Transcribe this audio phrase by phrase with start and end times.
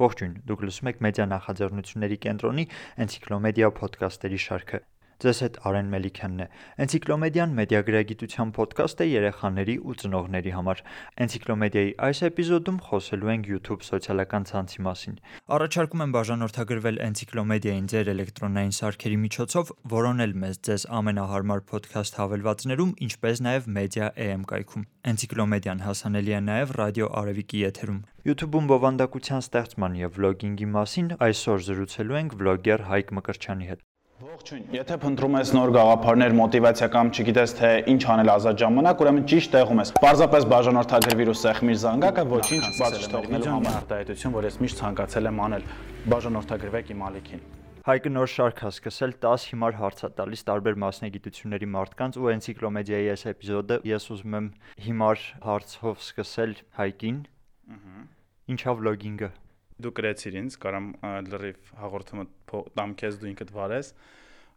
[0.00, 2.64] Ողջույն, դուք լսում եք Մեդիա նախաձեռնությունների կենտրոնի
[3.04, 4.80] Էնցիկլոմեդիա ոդկասթերի շարքը։
[5.20, 6.44] Ձեզ հետ Արեն Մելիքյանն է։
[6.80, 10.78] Էնցիկլոմեդիան մեդիագրագիտության ոդկաստ է երեխաների ու ծնողների համար։
[11.24, 15.18] Էնցիկլոմեդիայի այս էպիզոդում խոսելու ենք YouTube սոցիալական ցանցի մասին։
[15.60, 23.44] Առաջարկում եմ բաժանորդագրվել Էնցիկլոմեդիային ձեր էլեկտրոնային սարքերի միջոցով, որոնել մեզ ձեզ ամենահարմար ոդքասթ հավելվածներում, ինչպես
[23.44, 28.00] նաև Media AM կայքում։ Էնցիկլոմեդիան հասանելի է նաև ռադիո Արևիկի եթերում։
[28.30, 33.89] YouTube-ում բովանդակության ստեղծման եւ վլոգինգի մասին այսօր զրուցելու ենք վլոգեր Հայկ Մկրչյանի հետ։
[34.20, 39.24] Ողջույն։ Եթե փնտրում ես նոր գաղափարներ, մոտիվացիա կամ չգիտես թե ինչ անել ազատ ժամանակ, ուրեմն
[39.32, 44.60] ճիշտ տեղում ես։ Պարզապես բաժանորդագրվիր ու սեղմիր զանգակը, ոչինչ բաց չթողնելու համար արտահայտություն, որ ես
[44.60, 45.64] միշտ ցանկացել եմ անել։
[46.12, 47.44] Բաժանորդագրվեք իմ ալիքին։
[47.88, 53.12] Հայկը նոր շարք է սկսել 10 հիմար հարց է տալիս տարբեր մասնագիտությունների մարդկանց ու էնցիկլոմեդիայի
[53.16, 54.50] այս էպիզոդը ես ուզում եմ
[54.84, 57.22] հիմար հարցով սկսել Հայկին։
[57.72, 58.02] Ահա։
[58.52, 59.30] Ինչա վլոգինգը
[59.84, 60.86] դու գրեցիր ինձ, կարամ
[61.30, 62.24] լրիվ հաղորդումը
[62.78, 63.92] տամ քեզ դու ինքդ վարես։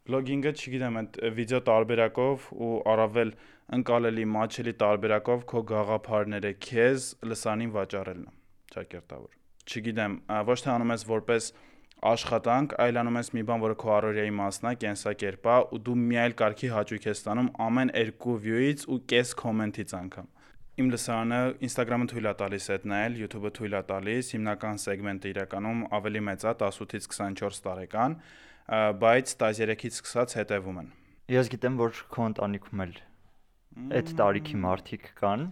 [0.03, 3.29] Վլոգինգը, չգիտեմ, այդ վիդեո տարբերակով ու առավել
[3.77, 8.33] ընկալելի մաչելի տարբերակով քո գաղափարները քեզ լսանին վաճառելն է,
[8.75, 10.17] ճակերտավոր։ Չգիտեմ,
[10.49, 11.47] ոչ թե անում ես որպես
[12.03, 15.99] աշխատանք, այլ անում ես մի բան, որը քո առօրյայի մասն է, կենսակերպ է ու դու
[16.03, 20.32] մի այլ կարգի հաճույք ես ստանում ամեն երկու view-ից ու կես կոմենտից անգամ
[20.73, 25.83] իմ լսարանը Instagram-ը թույլ է տալիս այդ նայել, YouTube-ը թույլ է տալիս, հիմնական սեգմենտը իրականում
[25.99, 28.15] ավելի մեծ է 18-ից 24 տարեկան,
[29.03, 30.89] բայց 13-ից սկսած հետևում են։
[31.33, 32.95] Ես գիտեմ, որ քո ընտանիքում էլ
[33.73, 35.45] այդ տարիքի մարդիկ կան։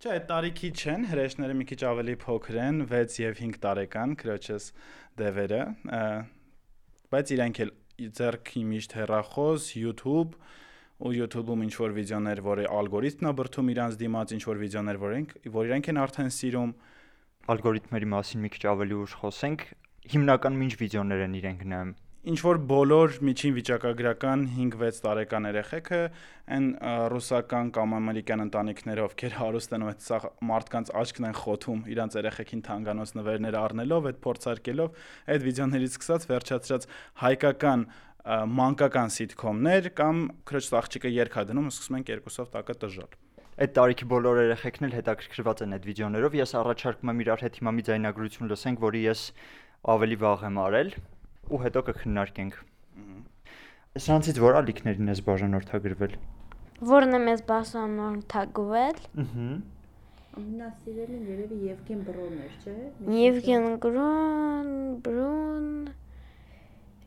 [0.00, 4.66] Չէ, այդ տարիքի չեն, հրեշները մի քիչ ավելի փոքր են, 6 եւ 5 տարեկան, քրոջս
[5.20, 5.60] դևերը,
[7.14, 7.72] բայց իրանք էլ
[8.20, 10.38] ձերքի միշտ հեռախոս, YouTube,
[11.00, 15.16] ու YouTube-ում ինչ որ վիդեոներ, որը ալգորիթմն է բրթում իրանց դիմաց, ինչ որ վիդեոներ, որ
[15.20, 16.76] ենք, որ իրանք են արդեն սիրում
[17.56, 19.66] ալգորիթմերի մասին մի քիչ ավելի ուշ խոսենք։
[20.14, 26.00] Հիմնականում ինչ վիդեոներ են իրենք նայում ինչ որ բոլոր միջին վիճակագրական 5-6 տարեկան երեխեքը
[26.56, 26.66] այն
[27.12, 30.18] ռուսական կամ ամերիկյան ընտանիքները ովքեր հարուստ են ու այդ սա
[30.50, 35.00] մարդկանց աչքն են խոթում իրանց երեխեքին թանկանոց նվերներ առնելով, այդ փորձարկելով,
[35.32, 36.88] այդ վիդեոներից սկսած վերջացրած
[37.24, 37.86] հայկական
[38.26, 43.16] մանկական սիթքոմներ կամ քրոջ աղջիկը երգա դնում ու սկսում են երկուսով տակը տժալ
[43.60, 47.72] այդ տարիքի բոլոր երեխեքն էլ հետաքրքրված են այդ վիդեոներով ես առաջարկում եմ իրար հետ հիմա
[47.76, 49.24] մի ձայնագրություն լսենք որի ես
[49.94, 50.94] ավելի վաղ եմ արել
[51.50, 52.60] ու հետո կքննարկենք
[54.00, 56.16] Սրանցից որ ալիքներին ես բաժանորդագրվել
[56.90, 59.50] Որն է մեզ բաժանորդագրվել Ահա
[60.30, 62.74] Ամենասիրելին երևի Եվգեն Բրոն էր, չէ՞։
[63.18, 64.68] Եվգեն Բրոն,
[65.02, 65.64] Բրոն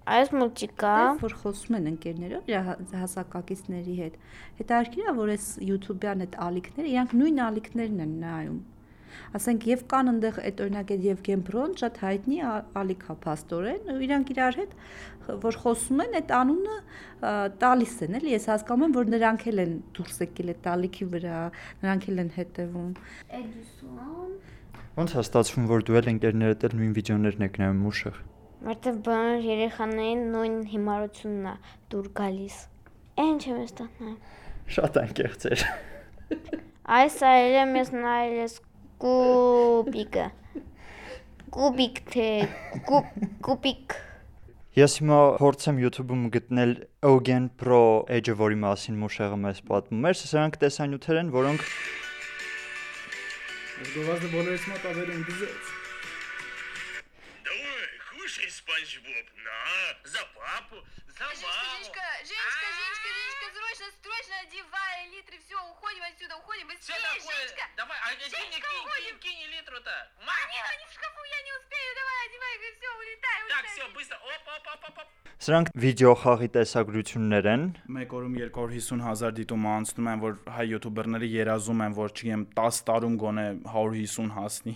[0.04, 2.66] Այս մուլտիկա, որ խոսում են ընկերներով իր
[3.00, 4.18] հասակակիցների հետ։
[4.60, 8.58] Հետարքիր է, որ այս YouTube-յան այդ ալիքները, իրանք նույն ալիքներն են նայում։
[9.38, 12.40] Ասենք եւ կան այնտեղ այդ օրինակ այդ Եվգեն Բրոն շատ հայտնի
[12.82, 14.74] ալիքա փաստորեն, ու իրանք իրար հետ
[15.44, 16.78] որ խոսում են, այդ անունը
[17.64, 21.40] տալիս են, էլի ես հասկանում եմ, որ նրանք էլ են դուրս եկել այդ ալիքի վրա,
[21.86, 22.92] նրանք էլ են հետևում։
[23.40, 24.36] Էդիսոն
[24.94, 28.12] Ոնց է ստացվում, որ դու էլ ընկերներդ էլ նույն վիդեոներն եք նայում ուշը։
[28.64, 31.54] Որտեվ բոլոր երեխաներին նույն հիմարությունն է
[31.92, 32.60] դուր գալիս։
[33.24, 34.14] Ինչ եմ ստանալ։
[34.76, 35.66] Շատ անկեղծ էր։
[37.00, 38.56] Այս այլը մեզ նայել ես
[39.04, 40.26] կուբիկը։
[41.58, 42.30] Կուբիկ թե
[43.50, 43.98] կուբիկ։
[44.80, 46.72] Ես հիմա փորձեմ YouTube-ում գտնել
[47.12, 51.68] Eugen Pro Edge-ը, որի մասին Մուշեղը մեզ պատմում էր, սրանք տեսանյութեր են, որոնք
[53.84, 55.83] Ես գովազդը բոլորից մոտ ավելի ընդդիզեց։
[58.93, 59.61] Слушай, Спанч Боб, на,
[60.05, 60.77] за папу,
[61.09, 61.41] за маму.
[61.41, 67.37] Женечка, Женечка, Женечка, Женечка, срочно, срочно одевай литры, все, уходим отсюда, уходим быстрее, Все такое,
[67.49, 67.65] Женечка.
[67.81, 69.17] давай, а кинь, Женечка, кинь, уходим.
[69.25, 69.97] кинь, кинь литру-то.
[70.21, 73.57] А нет, они в шкафу, я не успею, давай, одевай, все, улетай, улетай.
[73.57, 75.09] Так, все, быстро, оп, оп, оп, оп, оп.
[75.39, 77.63] Սրանք վիդեո խաղի տեսագրություններ են։
[77.95, 83.15] Մեկ օրում 250.000 դիտում անցնում են, որ հայ յութուբերները երազում են, որ չգիտեմ 10 տարում
[83.23, 84.75] գոնե 150 հասնի։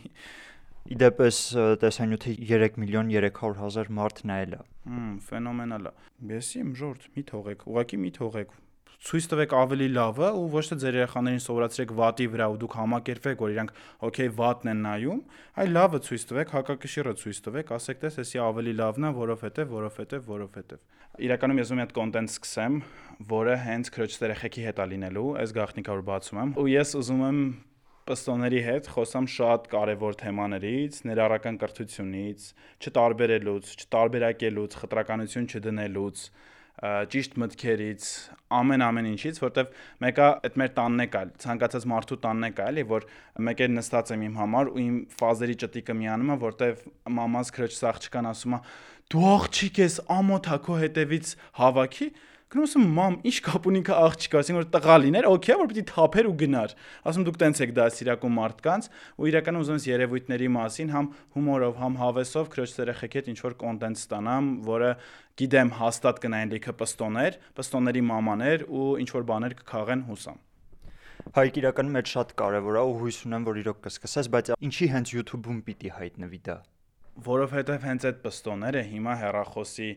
[0.88, 1.38] Իդեպս
[1.82, 5.92] տեսանյութը 3 միլիոն 300 հազար մարդ նայել է։ Հմ, ֆենոմենալ է։
[6.32, 8.56] Ես իմ ժորտ, մի թողեք, ուղղակի մի թողեք։
[8.98, 13.44] Ցույց տվեք ավելի լավը ու ոչ թե ձեր երեխաներին սովորացրեք վատի վրա ու դուք համակերպեք,
[13.44, 13.74] որ իրանք
[14.08, 15.20] օքեյ վատն են նայում,
[15.62, 20.26] այլ լավը ցույց տվեք, հակակշիռը ցույց տվեք, ասեք թե էսի ավելի լավն է, որովհետև, որովհետև,
[20.34, 20.82] որովհետև։
[21.28, 22.82] Իրականում ես ում այդ կոնտենտ սկսեմ,
[23.38, 27.24] որը հենց քրոջ երեխեքի հետ է լինելու, այս գաղտնիքա որ բացում եմ, ու ես ուզում
[27.28, 27.40] եմ
[28.08, 32.46] պստոների հետ խոսամ շատ կարևոր թեմաներից, ներառական կրթությունից,
[32.84, 36.24] չտարբերելուց, չտարբերակելուց, խտրականություն չդնելուց,
[36.78, 38.08] ճիշտ մտքերից,
[38.54, 39.72] ամեն-ամեն ինչից, որտեվ
[40.04, 43.08] մեկը այդ մեր տանն է կալ, ցանկացած մարդու տանն է կա, էլի, որ
[43.48, 46.86] մեկ է նստած եմ իմ համար ու իմ ֆազերի ճտիկը միանում է, որտեվ
[47.18, 48.62] մամաս քրոջ աղջկան ասում է
[49.08, 52.08] դու աղջիկ ես, ամոթա քո հետևից հավաքի
[52.48, 55.82] Գնում ասում մամ, ի՞նչ կապ ունի քա աղջիկա, ասենք որ տղա լիներ, օքեյ, որ պիտի
[55.90, 56.76] թափեր ու գնար։
[57.12, 58.88] Ասում դուք տենց եք դասիրակում մարդկանց
[59.20, 63.58] ու իրականում ուզում ես երևույթների մասին համ հումորով, համ հավեսով քրոջ երեխեք հետ ինչ որ
[63.68, 64.94] կոնտենտ ստանամ, որը
[65.44, 70.42] գիտեմ հաստատ կնային լիքը պստոներ, պստոների մամաներ ու ինչ որ բաներ կքաղեն հուսամ։
[71.36, 75.16] Հայկ իրականում այդ շատ կարևոր է ու հույս ունեմ, որ իրոք կսկսես, բայց ինչի հենց
[75.18, 76.60] YouTube-ում պիտի հայտնվի դա
[77.26, 79.90] որովհետև հենց այդ պստոները հիմա հերախոսի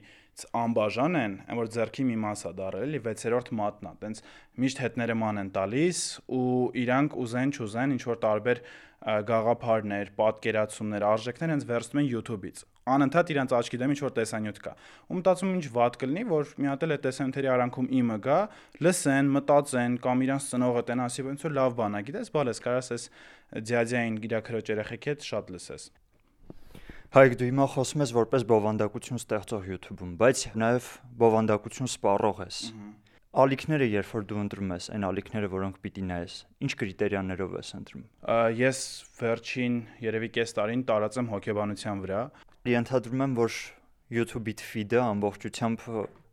[0.56, 4.22] անբաժան են, այն որ ձերքի մի մասա դարել, էլի 6-րդ մատնա, տենց
[4.62, 6.00] միշտ հետները ման են տալիս
[6.38, 6.46] ու
[6.80, 8.62] իրանք ուզեն չուզեն ինչ որ տարբեր
[9.00, 14.72] գաղափարներ, պատկերացումներ, արժեքներ հենց վերցնում են YouTube-ից։ Անընդհատ իրանց աչքի դեմ ինչ որ տեսանյութ կա։
[15.10, 18.38] Ու մտածում ինչ վատ կլինի, որ մի հատ էլ այդ տեսանյութերի արանքում իմը գա,
[18.86, 22.92] լսեն, մտածեն կամ իրանց ծնողը տեն ասի, ոնց որ լավ բան է, գիտես, բալես կարաս
[22.96, 23.08] էս
[23.70, 25.90] ձյաձյային գիրա քրոջ երեխեք հետ շատ լսես։
[27.10, 32.58] Հայկ դու հիմա խոսում ես որպես բովանդակություն ստեղծող YouTube-ում, բայց նաև բովանդակություն սպառող ես։
[33.42, 38.06] Ալիքները, երբ որ դու ընտրում ես, այն ալիքները, որոնք պիտի նայես, ինչ կրիտերիաներով ես ընտրում։
[38.60, 38.78] Ես
[39.18, 42.22] վերջին երևի կես տարին տարածեմ հոկեբանության վրա։
[42.78, 43.60] Ենթադրում եմ, որ
[44.20, 45.86] YouTube-ի feed-ը ամբողջությամբ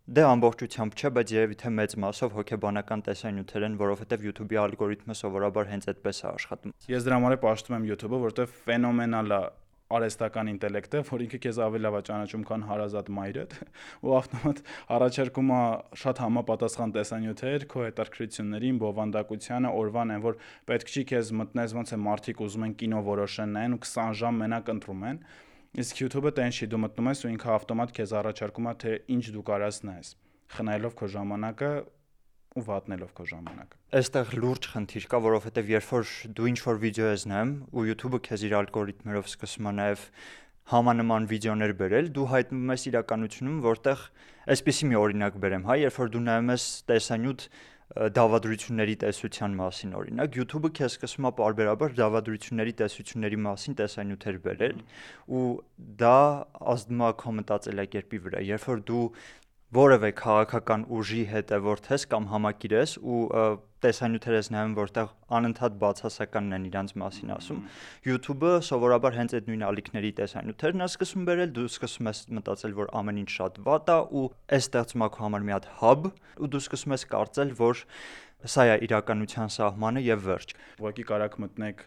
[0.08, 5.68] Դե ամբողջությամբ չէ, բայց երևի թե մեծ մասով հոգեբանական տեսանյութեր են, որովհետև YouTube-ի ալգորիթմը սովորաբար
[5.74, 9.42] հենց այդպես է աշխատում։ Ես դրա համար է պաշտում եմ YouTube-ը, որովհետև ֆենոմենալ է
[9.88, 13.56] արեստական ինտելեկտը, որ ինքը քեզ ավելի լավ է ճանաչում, քան հարազատ մայրդ,
[14.04, 14.62] ու ավտոմատ
[14.98, 15.62] առաջարկում է
[16.04, 22.02] շատ համապատասխան տեսանյութեր քո հետաքրքրություններին, բովանդակությանը, օրվան են, որ պետք չի քեզ մտնես ոնց է
[22.04, 25.20] մարդիկ ուզում են կինո որոշեն նայեն ու 20 ժամ մենակ ընտրում են։
[25.78, 29.26] Իսկ YouTube-ը տեն չի դու մտնում ես ու ինքը ավտոմատ քեզ առաջարկում է թե ինչ
[29.36, 30.16] դու կարաս նայես
[30.54, 31.72] խնայելով քո ժամանակը
[32.58, 37.12] ու վատնելով քո ժամանակը։ Այստեղ լուրջ խնդիր կա, որովհետև երբ որ դու ինչ որ վիդեո
[37.14, 40.06] ես նայում ու YouTube-ը քեզ իր ալգորիթմերով սկսում է նաև
[40.68, 44.02] համանման վիդեոներ բերել, դու հայտնվում ես իրականությունում, որտեղ
[44.58, 47.48] այսպեսի մի օրինակ բերեմ, հա, երբ որ դու նայում ես տեսանյութ
[47.88, 54.82] դավադրությունների տեսության մասին օրինակ YouTube-ը քեզ սկսում է parberabar դավադրությունների տեսությունների մասին տեսանյութեր բերել
[55.40, 55.46] ու
[56.02, 56.18] դա
[56.76, 59.06] ազդում է քո մտածելակերպի վրա երբ որ դու
[59.76, 63.18] որևէ քաղաքական ուժի հետևորդ ես կամ համակիր ես ու
[63.84, 67.60] տեսանյութեր ես նայում, որտեղ անընդհատ բացասականն են իրանց մասին ասում։
[68.08, 72.92] YouTube-ը սովորաբար հենց այդ նույն ալիքների տեսանյութերն է սկսում բերել, դու սկսում ես մտածել, որ
[73.02, 74.26] ամեն ինչ շատ վատ է ու
[74.58, 77.86] այս քո համար մի հատ hub ու դու սկսում ես կարծել, որ
[78.46, 81.80] Սա է իրականության սահմանը եւ վերջ։ Ուղղակի կարաք մտնեք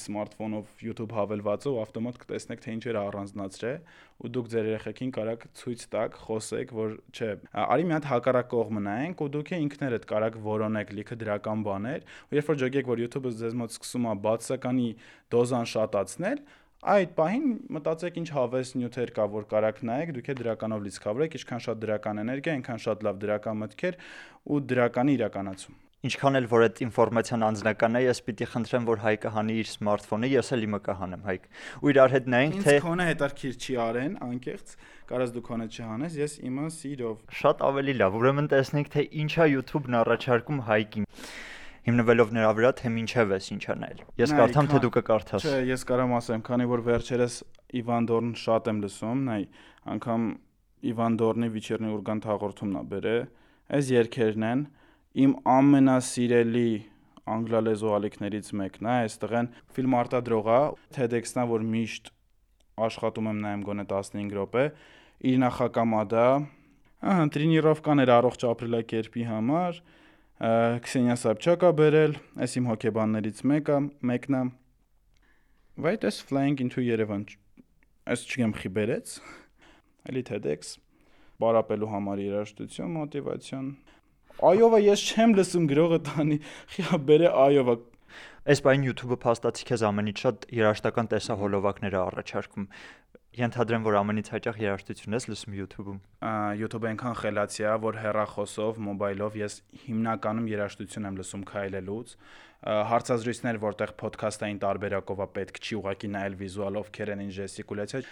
[0.00, 3.90] սմարթֆոնով YouTube հավելվածը ու ավտոմատ կտեսնեք թե ինչեր առանձնացրել
[4.24, 7.28] ու դուք ձեր երեխեքին կարաք ցույց տաք, խոսեք, որ չէ,
[7.60, 12.38] արի մի հատ հակառակ կողմը նայենք ու դուք ինքներդ կարաք որոնեք լիքը դրական բաներ ու
[12.38, 14.88] երբ որ ջոգեք, որ YouTube-ը ձեզ մոտ սկսում է բացականի
[15.36, 16.42] դոզան շատացնել,
[16.78, 21.64] Այդ պահին մտածեք ինչ հավես նյութեր կա, որ կարաք նայեք, դուք է դրականով լիցքավորեք, ինչքան
[21.66, 24.00] շատ դրական էներգիա, այնքան շատ լավ դրական մտքեր
[24.46, 29.30] ու դրականի իրականացում։ Ինչքան էլ որ այդ ինֆորմացիան անձնական է, ես պիտի խնդրեմ, որ Հայկը
[29.34, 31.48] հանի իր սմարթֆոնը, ես էլ իմը կհանեմ, Հայկ։
[31.82, 34.74] Ու իրար հետ նայենք, թե Ինձ քոնը հետարքիր չի արեն, անկեղծ,
[35.10, 39.98] կարաս դու քոնը չհանես, ես իմը սիրով։ Շատ ավելի լավ։ Ուրեմն տեսնենք, թե ինչա YouTube-ն
[39.98, 41.08] առաջարկում Հայկին
[41.88, 45.84] հիմնվելով նրա վրա, թե ինչև էս ինչա նայել։ Ես կարդամ, թե դու կկարդաս։ Չէ, ես
[45.88, 47.36] կարամ ասեմ, քանի որ վերջերս
[47.78, 49.38] Իվան Դորն շատ եմ լսում, նայ,
[49.94, 50.26] անգամ
[50.88, 53.16] Իվան Դորնի Վիչերնի Ուրգանտ հաղորդումն է բերե։
[53.78, 54.60] Այս երկերն են,
[55.18, 56.70] իմ ամենասիրելի
[57.28, 60.60] անգլալեզու ալիքներից մեկն է, այստեղ են ֆիլմ արտադրող է,
[60.96, 62.10] TEDx-նա, որ միշտ
[62.88, 64.64] աշխատում եմ նայեմ գոնե 15 րոպե,
[65.28, 66.26] իր նախակամադա,
[67.12, 69.82] ահա տրենիրովկաներ առողջ ապրելակերպի համար,
[70.38, 74.42] Քսենիա Սաբչակա բերել, այս իմ հոկեբաններից մեկը, մեկն է։
[75.82, 77.24] Wait is flying into Yerevan։
[78.06, 79.16] Այս չգեմ խի բերեց։
[80.10, 80.76] Էլի TEDx
[81.42, 83.66] բարապելու համար երաժշտություն, մոտիվացիոն,
[84.38, 86.36] Այովա ես չեմ լսում գրողը տանի,
[86.74, 87.74] խիա բերե այովա։
[88.48, 92.68] Այս բան YouTube-ը փաստացի քեզ ամենից շատ երաշտական տեսահոլովակներ է առաջարկում։
[93.38, 95.98] Ենթադրեմ, որ ամենից հաճախ երաժշտություն ես լսում YouTube-ում։
[96.62, 102.16] YouTube-ը այնքան խելացի է, որ հեռախոսով, մոբայլով ես հիմնականում երաժշտություն եմ լսում քայլելուց
[102.94, 108.02] հարցազրույցներ, որտեղ ոդքասթային տարբերակով է պետք չի ուղակի նայել վիզուալով քերեն ինչ ժեստիկուլյացիա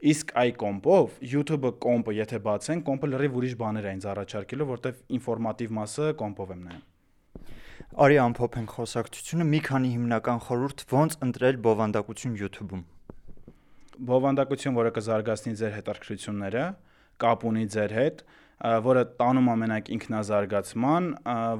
[0.00, 5.02] Իսկ այ կոմպով YouTube-ը կոմպը եթե բացեն, կոմպը լրիվ ուրիշ բաներ է ինձ առաջարկելու, որտեվ
[5.20, 6.86] ինֆորմատիվ մասը կոմպով եմ նայում։
[8.00, 12.82] Արի ամփոփենք խոսակցությունը մի քանի հիմնական խորհուրդ ոնց ընտրել բովանդակություն YouTube-ում։
[14.10, 16.64] Բովանդակություն, որը կզարգացնի ձեր հետաքրքրությունները,
[17.20, 18.22] կապ ունի ձեր հետ,
[18.60, 21.10] որը տանում ամենակ ինքնազարգացման,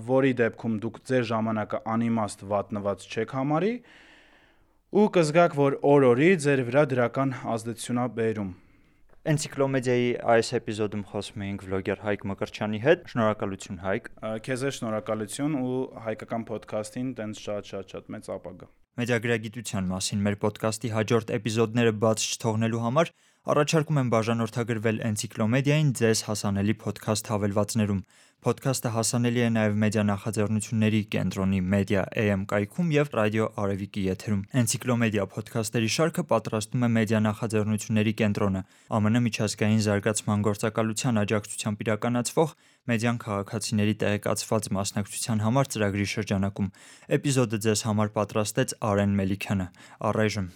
[0.09, 3.75] որի դեպքում դուք ձեր ժամանակը անիմաստ վատնված չեք համարի
[4.91, 8.49] ու կզգաք, որ օր-օրի ձեր վրա դրական ազդեցություն է բերում։
[9.31, 14.11] Էնցիկլոմեդիայի այս էպիզոդում խոսում էինք վլոգեր Հայկ Մկրչյանի հետ։ Շնորհակալություն Հայկ։
[14.49, 15.79] Քեզ է շնորհակալություն ու
[16.11, 18.71] հայկական ոդքասթին տենց շատ-շատ-շատ մեծ ապագա։
[19.01, 23.13] Մեդիագրագիտության մասին մեր ոդկասթի հաջորդ էպիզոդները բաց չթողնելու համար
[23.51, 28.03] Առաջարկում եմ բաժանորդագրվել Էնցիկլոմեդիային ձեզ հասանելի ոդքասթ հավելվածներում։
[28.41, 35.27] Ոդքասթը հասանելի է նաև մեդիա նախաձեռնությունների կենտրոնի Media AM կայքում եւ ռադիո Արևիկի եթերում։ Էնցիկլոմեդիա
[35.35, 38.63] ոդքասթերի շարքը պատրաստում է մեդիա նախաձեռնությունների կենտրոնը,
[38.97, 42.57] ԱՄՆ միջազգային զարգացման գործակալության աջակցությամբ իրականացվող
[42.89, 46.73] մեդիան քաղաքացիների տեղեկացված մասնակցության համար ծրագրի շրջանակում։
[47.21, 49.71] Էպիզոդը ձեզ համար պատրաստեց Արեն Մելիքյանը։
[50.01, 50.53] Առայժմ